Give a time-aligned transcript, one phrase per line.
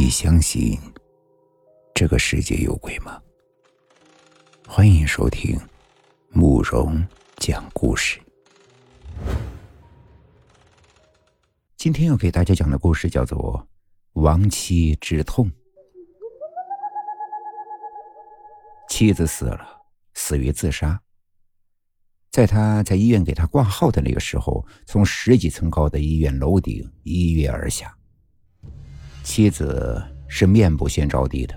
[0.00, 0.80] 你相信
[1.94, 3.20] 这个世界有鬼吗？
[4.66, 5.60] 欢迎收听
[6.30, 8.18] 慕容讲故事。
[11.76, 13.68] 今天要给大家讲的故事叫做
[14.22, 15.46] 《亡妻之痛》。
[18.88, 19.82] 妻子死了，
[20.14, 20.98] 死于自杀。
[22.30, 27.94] 在他在医院给他挂号的那个时候，从十几层高的医院楼顶一跃而下。
[29.22, 31.54] 妻子是面部先着地的，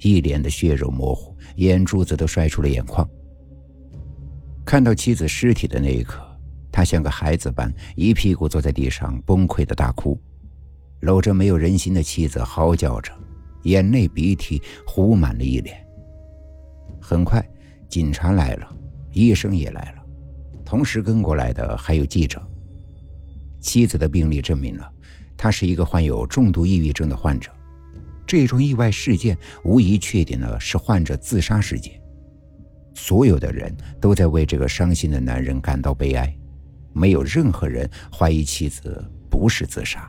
[0.00, 3.08] 一脸的血肉模糊，眼珠子都摔出了眼眶。
[4.64, 6.20] 看到妻子尸体的那一刻，
[6.70, 10.18] 他像个孩子般一屁股坐在地上，崩溃的大哭，
[11.00, 13.12] 搂着没有人形的妻子嚎叫着，
[13.64, 15.76] 眼泪鼻涕糊满了一脸。
[17.00, 17.44] 很快，
[17.88, 18.76] 警察来了，
[19.12, 20.02] 医生也来了。
[20.64, 22.40] 同时跟过来的还有记者。
[23.60, 24.90] 妻子的病历证明了，
[25.42, 27.50] 他是一个患有重度抑郁症的患者。
[28.24, 32.00] 这种意外事件无疑确定了是患者自杀事件。
[32.94, 36.32] 所有的人都在为这个伤心的男人感到悲哀。
[36.92, 40.08] 没有任何人怀疑妻子不是自杀，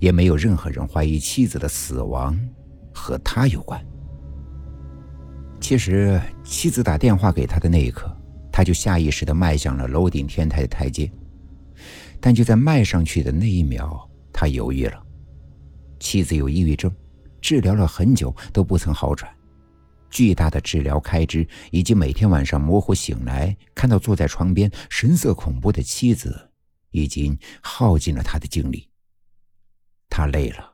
[0.00, 2.36] 也没有任何人怀疑妻子的死亡
[2.92, 3.80] 和他有关。
[5.60, 8.12] 其实，妻子打电话给他的那一刻。
[8.50, 11.08] 他就下意识地迈向了楼顶天台的台阶，
[12.18, 14.07] 但就在迈上去的那一秒，
[14.38, 15.04] 他犹豫了。
[15.98, 16.94] 妻子有抑郁症，
[17.40, 19.28] 治疗了很久都不曾好转，
[20.10, 26.52] 巨大的治疗开支以及每天晚上模糊醒来看到坐在床边神色恐怖的妻子，
[26.92, 28.88] 已经耗尽了他的精力。
[30.08, 30.72] 他累了，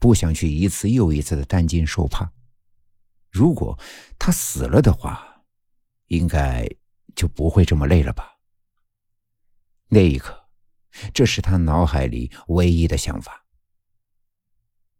[0.00, 2.28] 不想去一次又一次的担惊受怕。
[3.30, 3.78] 如果
[4.18, 5.44] 他死了的话，
[6.08, 6.68] 应该。
[7.14, 8.36] 就不会这么累了吧？
[9.88, 10.45] 那一刻，
[11.12, 13.44] 这是他脑海里唯一的想法。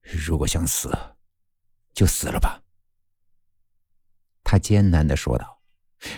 [0.03, 1.17] 如果想死，
[1.93, 2.63] 就死了吧。
[4.45, 5.63] 他艰难的说道，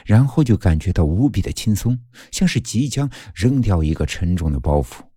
[0.05, 5.09] 然后就感觉到无比的轻松，像是即将扔掉一个沉重的包袱。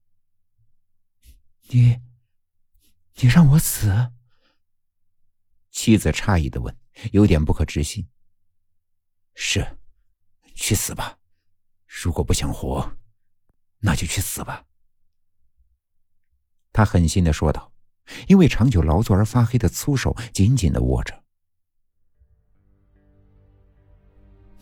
[1.69, 1.99] 你，
[3.15, 4.11] 你让我死？
[5.69, 6.77] 妻子诧异的问，
[7.11, 8.07] 有点不可置信。
[9.35, 9.77] 是。
[10.53, 11.17] 去死吧！
[11.87, 12.97] 如果不想活，
[13.81, 14.63] 那就去死吧。
[16.73, 17.71] 他狠心的说道，
[18.27, 21.21] 因为长久劳作而发黑的粗手紧紧的握着。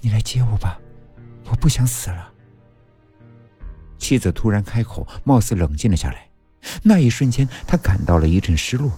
[0.01, 0.79] 你来接我吧，
[1.45, 2.33] 我不想死了。
[3.97, 6.29] 妻子突然开口，貌似冷静了下来。
[6.83, 8.91] 那一瞬间，他感到了一阵失落。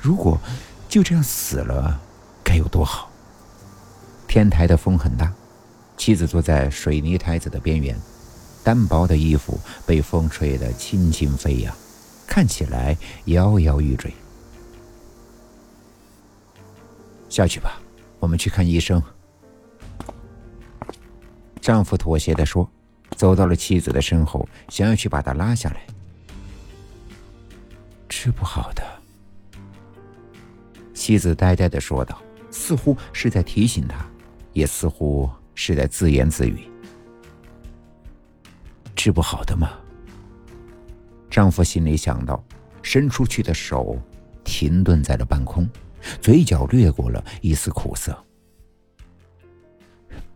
[0.00, 0.40] 如果
[0.88, 2.00] 就这样死了，
[2.42, 3.10] 该有多好！
[4.26, 5.32] 天台的风很大。
[5.96, 7.96] 妻子坐在水泥台子的边缘，
[8.64, 11.72] 单薄的衣服被风吹得轻轻飞扬，
[12.26, 14.12] 看起来摇摇欲坠。
[17.28, 17.78] 下去吧，
[18.18, 19.00] 我们去看医生。
[21.60, 22.68] 丈夫妥协的说，
[23.16, 25.86] 走到了妻子的身后，想要去把她拉下来。
[28.08, 28.82] 治不好的。
[30.94, 32.20] 妻子呆呆的说道，
[32.50, 34.04] 似乎是在提醒他，
[34.52, 35.30] 也似乎。
[35.56, 36.68] 是在自言自语
[38.94, 39.70] ：“治不好的吗？”
[41.30, 42.42] 丈夫心里想到，
[42.82, 44.00] 伸出去的手
[44.44, 45.68] 停顿在了半空，
[46.20, 48.16] 嘴角掠过了一丝苦涩。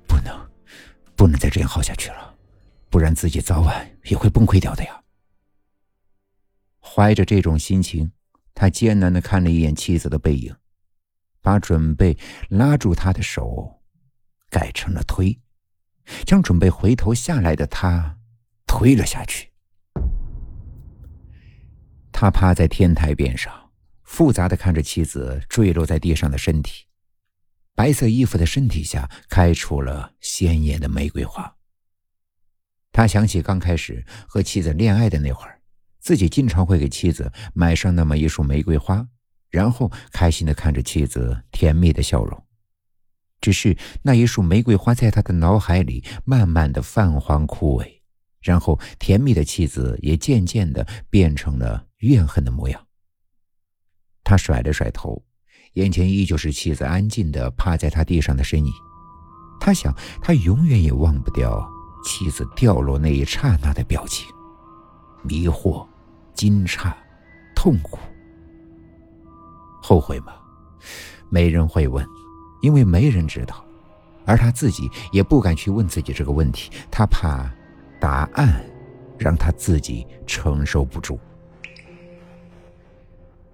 [0.06, 0.34] 不能，
[1.14, 2.34] 不能再这样耗下去了，
[2.90, 5.02] 不然自己早晚也会崩溃掉的呀。
[6.80, 8.10] 怀着这种心情，
[8.54, 10.54] 他艰难的看了一眼妻子的背影，
[11.40, 13.80] 把准备拉住他的手。
[14.50, 15.38] 改成了推，
[16.24, 18.17] 将准备回头下来的他
[18.78, 19.50] 推了下去。
[22.12, 23.52] 他趴在天台边上，
[24.04, 26.84] 复杂的看着妻子坠落在地上的身体，
[27.74, 31.56] 白色衣服的身体下开出了鲜艳的玫瑰花。
[32.92, 35.60] 他想起刚开始和妻子恋爱的那会儿，
[35.98, 39.04] 自己经常会给妻子买上那么一束玫瑰花，
[39.50, 42.46] 然后开心的看着妻子甜蜜的笑容。
[43.40, 47.97] 只是那一束玫瑰花在他的脑海里慢慢的泛黄枯萎，
[48.48, 52.86] 然后甜蜜的妻子也渐渐的变成了怨恨的模样。
[54.24, 55.22] 他甩了甩头，
[55.74, 58.72] 眼前依旧是妻子安静的趴在他地上的身影。
[59.60, 61.62] 他想，他永远也忘不掉
[62.02, 64.26] 妻子掉落那一刹那的表情：
[65.22, 65.86] 迷惑、
[66.32, 66.90] 惊诧、
[67.54, 67.98] 痛苦、
[69.82, 70.32] 后悔吗？
[71.28, 72.02] 没人会问。
[72.60, 73.64] 因为没人知道，
[74.24, 77.48] 而他自己也不敢去问自己这个问题，他怕
[78.00, 78.64] 答案
[79.18, 81.18] 让他自己承受不住。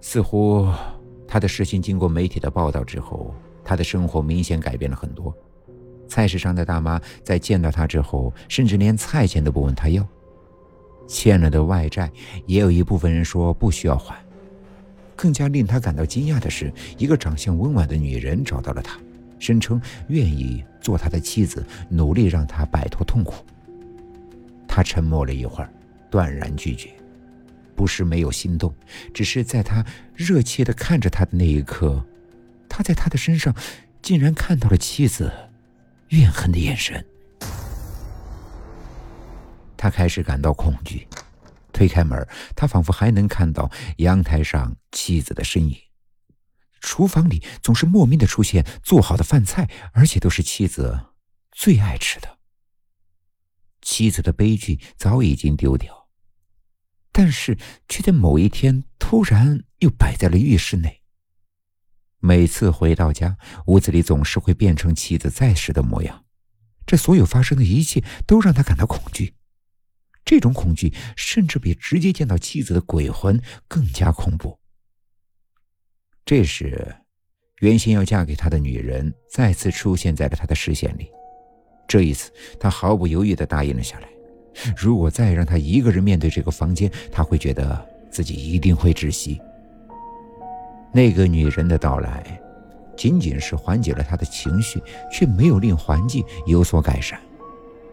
[0.01, 0.69] 似乎
[1.27, 5.35] 他的事情经过媒体的报道之后，他的生活明显改变了很多。
[6.07, 10.07] 菜市场的大妈在见到他之后，甚至连菜钱都不问他要。
[11.09, 12.11] 欠了的外债，
[12.47, 14.15] 也有一部分人说不需要还。
[15.17, 18.99] 更加令他感到惊讶的是，一个长相温婉的女人找到了他，
[19.39, 23.35] 声称愿意做他的妻子，努力让他摆脱痛苦。
[24.75, 25.73] 他沉默了一会儿，
[26.11, 26.91] 断然拒绝。
[27.77, 28.75] 不是没有心动，
[29.15, 29.87] 只是在他
[30.17, 32.05] 热切的看着他的那一刻，
[32.69, 33.55] 他在他的身上
[34.03, 35.33] 竟然看到了妻子
[36.09, 37.07] 怨恨的眼神。
[39.77, 41.07] 他开始感到恐惧。
[41.73, 45.77] 推开门，他仿佛还能看到阳台上妻子的身影。
[46.81, 50.99] 厨房里总是莫名的出现做好的饭菜，而且都是妻子
[51.53, 52.34] 最爱吃的。
[53.85, 56.09] 妻子的悲剧早已经丢掉，
[57.13, 57.57] 但是
[57.89, 61.03] 却在某一天突然又摆在了浴室内。
[62.19, 63.37] 每次回到家，
[63.67, 66.25] 屋子里总是会变成妻子在时的模样。
[66.87, 69.35] 这所有发生的一切都让他感到恐惧。
[70.25, 74.59] 这种恐惧甚至比直接见到妻子的鬼魂更加恐怖。
[76.25, 76.97] 这时，
[77.61, 81.11] 原先要嫁给他的女人再次出现在了他的视线里。
[81.87, 84.09] 这一次，他毫不犹豫地答应了下来。
[84.77, 89.41] 如果再让他一个人面对这个房间，他会觉得自己一定会窒息。
[90.93, 92.41] 那个女人的到来，
[92.97, 97.19] 仅仅是缓解了他的情绪，却没有令环境有所改善，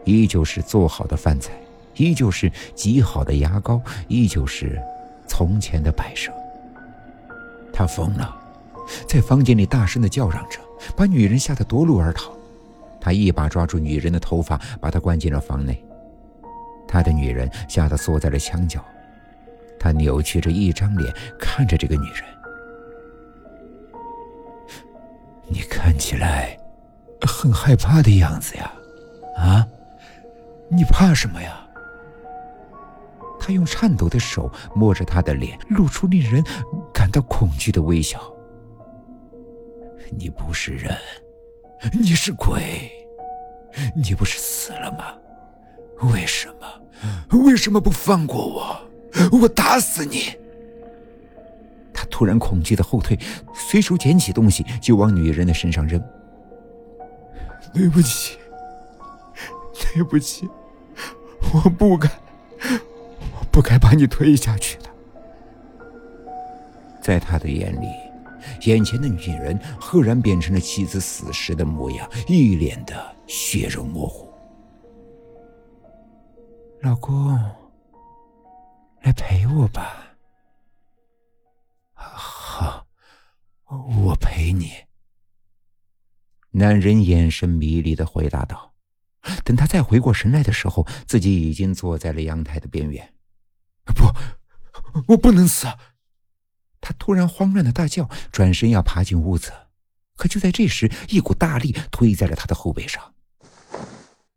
[0.04, 1.52] 依旧是做好的饭菜。
[1.96, 3.78] 依旧是极好的牙膏，
[4.08, 4.80] 依旧是
[5.26, 6.32] 从前的摆设。
[7.70, 8.34] 他疯了，
[9.06, 10.58] 在房间里大声的叫嚷着，
[10.96, 12.32] 把女人吓得夺路而逃。
[13.02, 15.84] 他一把抓住女人的头发，把她关进了房内。
[16.86, 18.84] 他的女人吓得缩在了墙角，
[19.76, 22.22] 他扭曲着一张脸看着这个女人
[25.50, 26.56] ：“你看起来
[27.22, 28.72] 很害怕的样子呀，
[29.36, 29.66] 啊？
[30.68, 31.58] 你怕什么呀？”
[33.40, 36.44] 他用颤抖的手摸着她的脸，露出令人
[36.94, 38.20] 感到恐惧的微笑。
[40.16, 40.96] 你不是人，
[41.90, 42.90] 你是鬼，
[43.94, 45.14] 你不是死了吗？
[46.12, 47.40] 为什么？
[47.44, 48.80] 为什么不放过我？
[49.40, 50.36] 我打死你！
[51.92, 53.18] 他突然恐惧的后退，
[53.54, 56.02] 随手捡起东西就往女人的身上扔。
[57.74, 58.38] 对不起，
[59.94, 60.48] 对不起，
[61.52, 62.08] 我不该。
[63.34, 64.88] 我不该把你推下去的。
[67.00, 67.88] 在他的眼里，
[68.64, 74.30] 眼前的女人赫然变成了妻子死时的模样，一脸的血肉模糊。
[76.80, 77.32] 老公，
[79.02, 80.16] 来陪我吧。
[81.94, 82.86] 好，
[83.66, 84.72] 我陪你。
[86.50, 88.72] 男人眼神迷离的回答道。
[89.44, 93.14] 等他再回过神来的时候，自己已经坐在了阳台的边缘。
[93.84, 94.04] 不，
[95.06, 95.68] 我不能死！
[96.82, 99.52] 他突然慌乱的大叫，转身要爬进屋子，
[100.16, 103.00] 可就在这时，一股大力推在了他的后背上。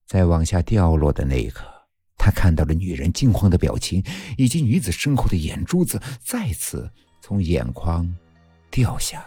[0.06, 1.65] 在往下掉落的那一刻，
[2.15, 4.03] 他看到了女人惊慌的表情，
[4.38, 6.88] 以及女子身后的眼珠子再次
[7.19, 8.07] 从眼眶
[8.69, 9.25] 掉下。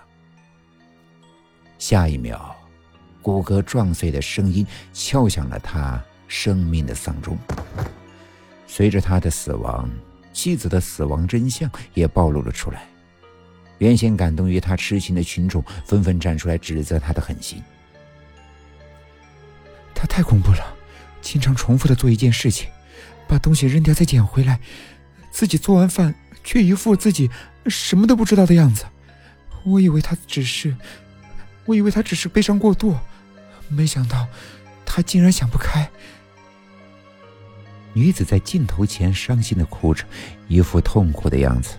[1.76, 2.56] 下一秒，
[3.20, 7.36] 骨骼撞碎的声音敲响了他生命的丧钟。
[8.68, 9.90] 随着他的死亡。
[10.30, 12.86] 妻子的死亡真相也暴露了出来，
[13.78, 17.62] 原先感动于他痴情的群众纷纷站出来指责他的狠心。
[19.94, 20.76] 他太恐怖了，
[21.20, 22.68] 经常重复的做一件事情，
[23.26, 24.60] 把东西扔掉再捡回来，
[25.30, 27.30] 自己做完饭却一副自己
[27.66, 28.84] 什么都不知道的样子。
[29.64, 30.74] 我以为他只是，
[31.64, 32.96] 我以为他只是悲伤过度，
[33.68, 34.28] 没想到
[34.86, 35.90] 他竟然想不开。
[37.92, 40.04] 女子在镜头前伤心的哭着，
[40.46, 41.76] 一副痛苦的样子。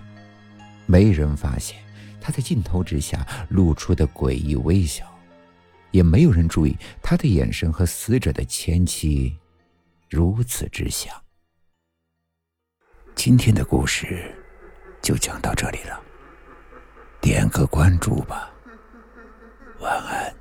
[0.84, 1.78] 没人发现
[2.20, 5.04] 他在镜头之下露出的诡异微笑，
[5.90, 9.36] 也没有人注意他的眼神和死者的前妻
[10.08, 11.14] 如此之像。
[13.14, 14.34] 今天的故事
[15.02, 16.00] 就讲到这里了，
[17.20, 18.50] 点个关注吧。
[19.80, 20.34] 晚安